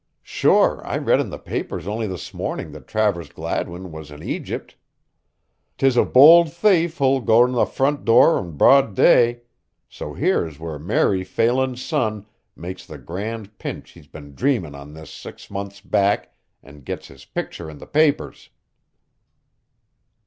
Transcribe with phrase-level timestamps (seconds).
[0.23, 4.73] "Sure, I read in the papers on'y this morning that Travers Gladwin was in Agypt.
[5.77, 9.41] 'Tis a bold thafe who'll go in the front door in broad day,
[9.87, 12.25] so here's where Mary Phelan's son
[12.55, 16.33] makes the grand pinch he's been dreamin' on this six months back
[16.63, 18.49] and gets his picture in the papers."